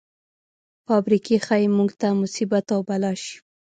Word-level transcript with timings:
فابریکې 0.85 1.35
ښايي 1.45 1.67
موږ 1.77 1.89
ته 2.01 2.07
مصیبت 2.21 2.65
او 2.75 2.81
بلا 2.89 3.11
شي. 3.23 3.35